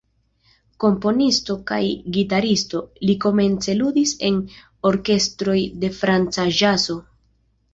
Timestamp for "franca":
6.03-6.49